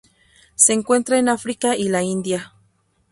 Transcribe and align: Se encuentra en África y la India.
Se 0.55 0.73
encuentra 0.73 1.19
en 1.19 1.29
África 1.29 1.75
y 1.75 1.87
la 1.89 2.01
India. 2.01 2.53